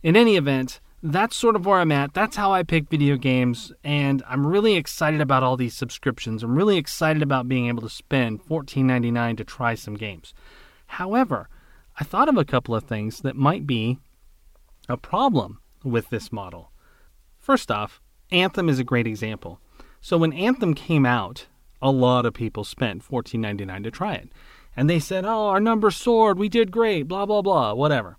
[0.02, 0.80] in any event,
[1.12, 2.14] that's sort of where I'm at.
[2.14, 6.42] That's how I pick video games, and I'm really excited about all these subscriptions.
[6.42, 10.34] I'm really excited about being able to spend $14.99 to try some games.
[10.88, 11.48] However,
[12.00, 14.00] I thought of a couple of things that might be
[14.90, 16.72] a problem with this model.
[17.40, 19.60] First off, Anthem is a great example.
[20.02, 21.46] So when Anthem came out,
[21.82, 24.30] a lot of people spent $14.99 to try it.
[24.76, 26.38] And they said, "Oh, our numbers soared.
[26.38, 27.08] We did great.
[27.08, 27.74] Blah blah blah.
[27.74, 28.18] Whatever."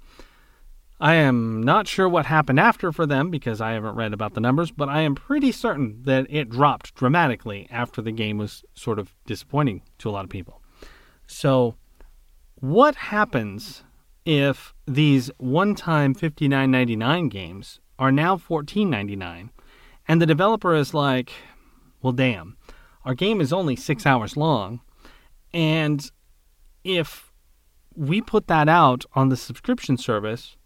[0.98, 4.40] I am not sure what happened after for them because I haven't read about the
[4.40, 8.98] numbers, but I am pretty certain that it dropped dramatically after the game was sort
[8.98, 10.62] of disappointing to a lot of people.
[11.26, 11.76] So,
[12.54, 13.85] what happens
[14.24, 19.50] if these one-time $59.99 games are now $14.99
[20.09, 21.32] and the developer is like,
[22.00, 22.56] "Well, damn.
[23.04, 24.80] Our game is only 6 hours long,
[25.52, 26.11] and
[26.85, 27.32] if
[27.94, 30.56] we put that out on the subscription service,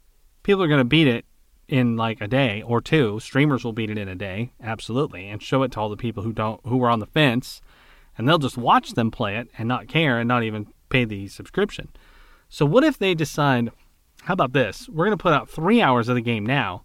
[0.43, 1.25] people are going to beat it
[1.67, 3.19] in like a day or two.
[3.19, 6.23] Streamers will beat it in a day, absolutely, and show it to all the people
[6.23, 7.61] who don't who are on the fence,
[8.17, 11.27] and they'll just watch them play it and not care and not even pay the
[11.27, 11.89] subscription.
[12.49, 13.71] So what if they decide,
[14.23, 14.89] how about this?
[14.89, 16.83] We're going to put out 3 hours of the game now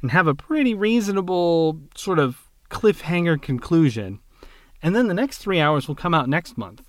[0.00, 4.20] and have a pretty reasonable sort of cliffhanger conclusion.
[4.80, 6.82] And then the next 3 hours will come out next month.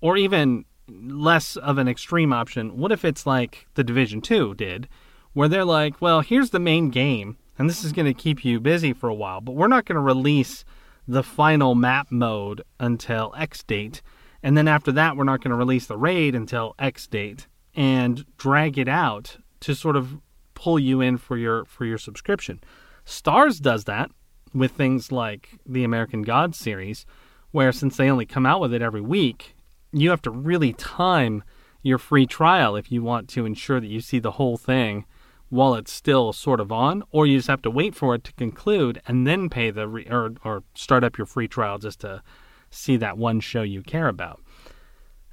[0.00, 4.88] Or even less of an extreme option, what if it's like the Division 2 did?
[5.36, 8.58] Where they're like, well, here's the main game, and this is going to keep you
[8.58, 10.64] busy for a while, but we're not going to release
[11.06, 14.00] the final map mode until X date.
[14.42, 18.24] And then after that, we're not going to release the raid until X date and
[18.38, 20.16] drag it out to sort of
[20.54, 22.58] pull you in for your for your subscription.
[23.04, 24.10] Starz does that
[24.54, 27.04] with things like the American Gods series,
[27.50, 29.54] where since they only come out with it every week,
[29.92, 31.44] you have to really time
[31.82, 35.04] your free trial if you want to ensure that you see the whole thing
[35.48, 38.32] while it's still sort of on, or you just have to wait for it to
[38.34, 42.22] conclude and then pay the re- or or start up your free trial just to
[42.70, 44.40] see that one show you care about.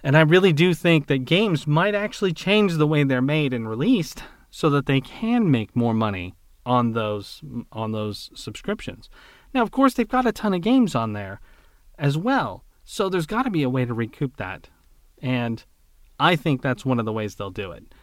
[0.04, 3.69] And I really do think that games might actually change the way they're made and
[3.69, 7.41] released so that they can make more money on those
[7.72, 9.09] on those subscriptions.
[9.53, 11.39] Now, of course, they've got a ton of games on there
[11.97, 12.66] as well.
[12.84, 14.70] So there's got to be a way to recoup that.
[15.22, 15.64] And
[16.20, 17.93] I think that's one of the ways they'll do it.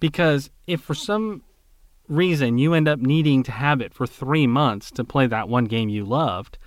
[0.00, 1.42] Because if for some
[2.08, 5.64] reason you end up needing to have it for three months to play that one
[5.64, 6.58] game you loved,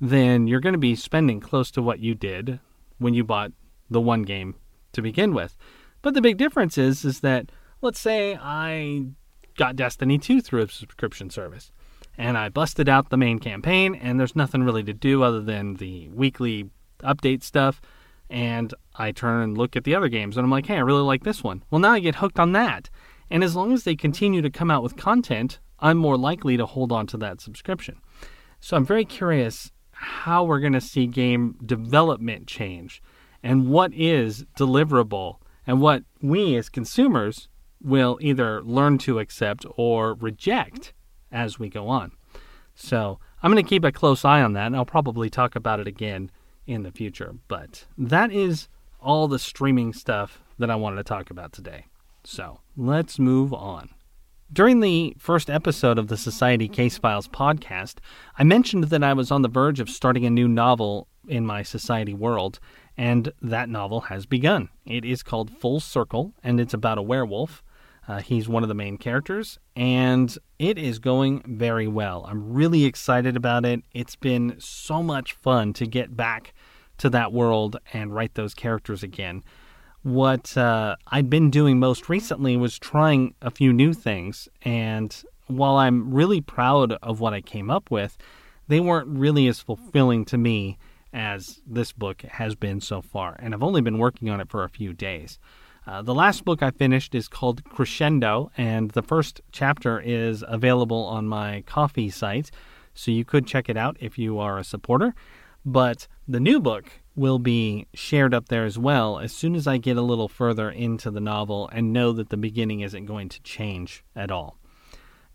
[0.00, 2.58] then you're going to be spending close to what you did
[2.98, 3.52] when you bought
[3.90, 4.54] the one game
[4.92, 5.56] to begin with.
[6.02, 9.06] But the big difference is is that let's say I
[9.56, 11.70] got Destiny 2 through a subscription service
[12.18, 15.74] and I busted out the main campaign and there's nothing really to do other than
[15.74, 16.70] the weekly
[17.00, 17.80] update stuff
[18.32, 21.02] and I turn and look at the other games and I'm like, hey, I really
[21.02, 21.62] like this one.
[21.70, 22.88] Well, now I get hooked on that.
[23.30, 26.64] And as long as they continue to come out with content, I'm more likely to
[26.64, 28.00] hold on to that subscription.
[28.58, 33.02] So I'm very curious how we're going to see game development change
[33.42, 37.48] and what is deliverable and what we as consumers
[37.82, 40.94] will either learn to accept or reject
[41.30, 42.12] as we go on.
[42.74, 45.80] So I'm going to keep a close eye on that, and I'll probably talk about
[45.80, 46.30] it again
[46.66, 47.34] in the future.
[47.48, 48.68] But that is
[49.00, 51.86] all the streaming stuff that I wanted to talk about today.
[52.24, 53.90] So let's move on.
[54.52, 57.96] During the first episode of the Society Case Files podcast,
[58.38, 61.62] I mentioned that I was on the verge of starting a new novel in my
[61.62, 62.60] society world,
[62.96, 64.68] and that novel has begun.
[64.84, 67.62] It is called Full Circle, and it's about a werewolf.
[68.08, 72.26] Uh, he's one of the main characters, and it is going very well.
[72.28, 73.82] I'm really excited about it.
[73.92, 76.52] It's been so much fun to get back
[76.98, 79.44] to that world and write those characters again.
[80.02, 85.14] What uh, I'd been doing most recently was trying a few new things, and
[85.46, 88.18] while I'm really proud of what I came up with,
[88.66, 90.76] they weren't really as fulfilling to me
[91.12, 94.64] as this book has been so far, and I've only been working on it for
[94.64, 95.38] a few days.
[95.84, 101.04] Uh, the last book I finished is called Crescendo, and the first chapter is available
[101.04, 102.52] on my Ko-fi site,
[102.94, 105.14] so you could check it out if you are a supporter.
[105.64, 109.76] But the new book will be shared up there as well as soon as I
[109.76, 113.42] get a little further into the novel and know that the beginning isn't going to
[113.42, 114.58] change at all.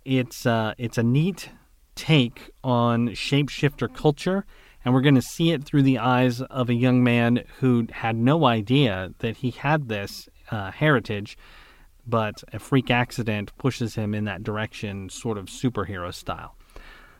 [0.05, 1.51] It's uh, it's a neat
[1.95, 4.45] take on shapeshifter culture
[4.85, 8.15] and we're going to see it through the eyes of a young man who had
[8.15, 11.37] no idea that he had this uh, heritage,
[12.05, 16.55] but a freak accident pushes him in that direction, sort of superhero style.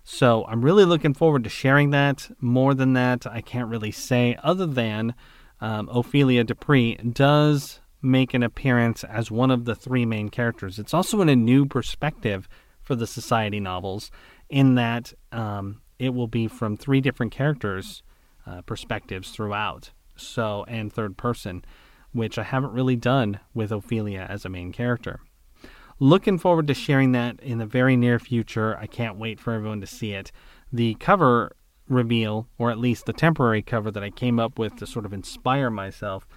[0.04, 2.30] So I'm really looking forward to sharing that.
[2.40, 5.14] More than that, I can't really say, other than
[5.60, 10.80] um, Ophelia Dupree does make an appearance as one of the three main characters.
[10.80, 12.48] It's also in a new perspective
[12.82, 14.10] for the Society novels,
[14.50, 18.02] in that um, it will be from three different characters'
[18.46, 19.92] uh, perspectives throughout.
[20.16, 21.66] So, and third person
[22.14, 25.20] which I haven't really done with Ophelia as a main character.
[26.00, 28.78] Looking forward to sharing that in the very near future.
[28.78, 30.32] I can't wait for everyone to see it.
[30.72, 31.56] The cover
[31.88, 35.14] reveal, or at least the temporary cover that I came up with to sort of
[35.14, 36.28] inspire myself,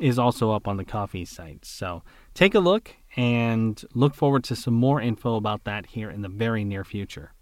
[0.00, 1.64] is also up on the Ko-fi site.
[1.64, 2.02] So
[2.32, 6.28] take a look and look forward to some more info about that here in the
[6.28, 7.32] very near future.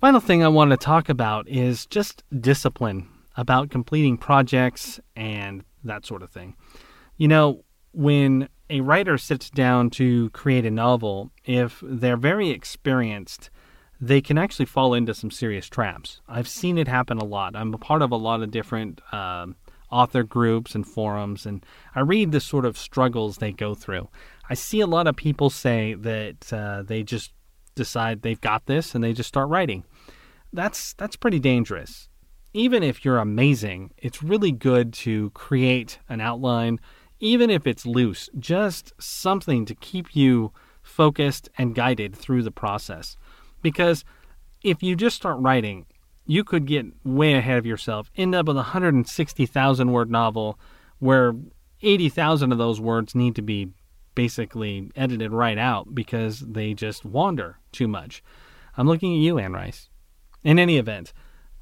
[0.00, 6.06] Final thing I want to talk about is just discipline about completing projects and that
[6.06, 6.54] sort of thing.
[7.16, 13.50] You know, when a writer sits down to create a novel, if they're very experienced,
[14.00, 16.20] they can actually fall into some serious traps.
[16.28, 17.56] I've seen it happen a lot.
[17.56, 19.56] I'm a part of a lot of different um,
[19.90, 21.64] author groups and forums, and
[21.94, 24.08] I read the sort of struggles they go through.
[24.48, 27.32] I see a lot of people say that uh, they just
[27.74, 29.84] decide they've got this and they just start writing.
[30.52, 32.07] That's that's pretty dangerous
[32.52, 36.80] even if you're amazing, it's really good to create an outline,
[37.20, 43.16] even if it's loose, just something to keep you focused and guided through the process.
[43.62, 44.04] Because
[44.62, 45.86] if you just start writing,
[46.26, 50.58] you could get way ahead of yourself, end up with a 160,000 word novel
[50.98, 51.34] where
[51.82, 53.70] 80,000 of those words need to be
[54.14, 58.22] basically edited right out because they just wander too much.
[58.76, 59.88] I'm looking at you, Anne Rice.
[60.42, 61.12] In any event,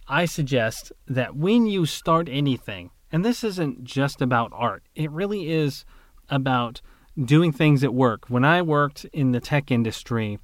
[0.08, 5.50] I suggest that when you start anything, and this isn't just about art, it really
[5.50, 5.84] is
[6.28, 6.80] about
[7.24, 8.28] doing things at work.
[8.28, 10.38] When I worked in the tech industry,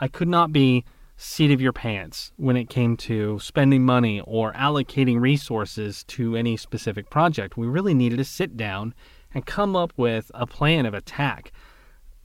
[0.00, 0.84] I could not be
[1.16, 6.56] seat of your pants when it came to spending money or allocating resources to any
[6.56, 7.56] specific project.
[7.56, 8.94] We really needed to sit down
[9.34, 11.52] and come up with a plan of attack,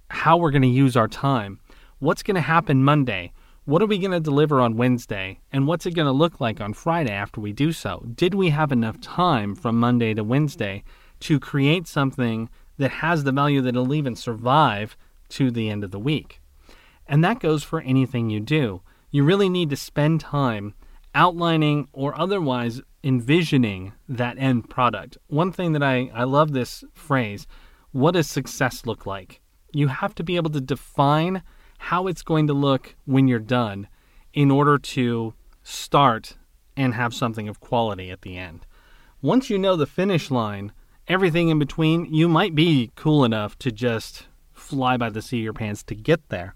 [0.09, 1.59] how we're going to use our time,
[1.99, 3.33] what's going to happen Monday,
[3.66, 5.39] what are we going to deliver on Wednesday?
[5.51, 8.05] And what's it going to look like on Friday after we do so?
[8.13, 10.84] Did we have enough time from Monday to Wednesday
[11.22, 14.95] to create something that has the value that it'll even survive
[15.30, 16.41] to the end of the week?
[17.07, 18.82] And that goes for anything you do.
[19.09, 20.76] You really need to spend time
[21.16, 25.18] outlining or otherwise envisioning that end product.
[25.28, 27.47] One thing that I, I love this phrase
[27.91, 29.39] what does success look like?
[29.72, 31.41] You have to be able to define
[31.86, 33.88] how it's going to look when you're done
[34.33, 36.36] in order to start
[36.75, 38.65] and have something of quality at the end.
[39.21, 40.71] Once you know the finish line,
[41.07, 45.43] everything in between, you might be cool enough to just fly by the seat of
[45.43, 46.55] your pants to get there.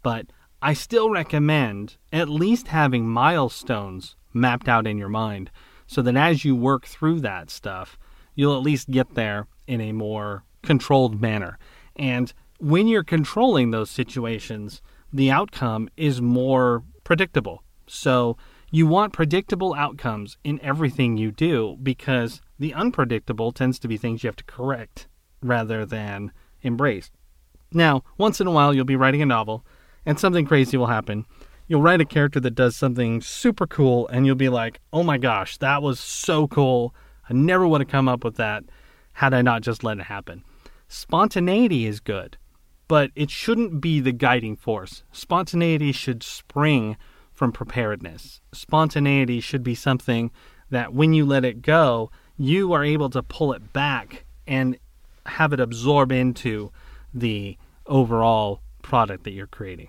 [0.00, 0.26] But
[0.62, 5.50] I still recommend at least having milestones mapped out in your mind
[5.88, 7.98] so that as you work through that stuff,
[8.36, 11.58] you'll at least get there in a more controlled manner.
[11.96, 14.82] And when you're controlling those situations,
[15.12, 17.62] the outcome is more predictable.
[17.86, 18.36] So
[18.70, 24.22] you want predictable outcomes in everything you do because the unpredictable tends to be things
[24.22, 25.06] you have to correct
[25.40, 26.32] rather than
[26.62, 27.10] embrace.
[27.72, 29.64] Now, once in a while, you'll be writing a novel
[30.04, 31.24] and something crazy will happen.
[31.66, 35.18] You'll write a character that does something super cool and you'll be like, oh my
[35.18, 36.94] gosh, that was so cool.
[37.28, 38.64] I never would have come up with that
[39.12, 40.44] had I not just let it happen.
[40.88, 42.38] Spontaneity is good,
[42.88, 45.02] but it shouldn't be the guiding force.
[45.12, 46.96] Spontaneity should spring
[47.32, 48.40] from preparedness.
[48.52, 50.30] Spontaneity should be something
[50.70, 54.76] that when you let it go, you are able to pull it back and
[55.26, 56.72] have it absorb into
[57.12, 59.88] the overall product that you're creating.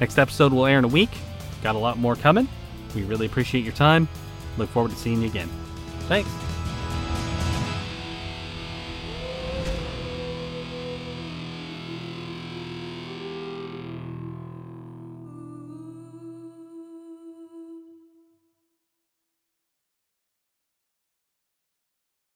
[0.00, 1.10] Next episode will air in a week.
[1.62, 2.48] Got a lot more coming.
[2.94, 4.08] We really appreciate your time.
[4.56, 5.50] Look forward to seeing you again.
[6.08, 6.30] Thanks.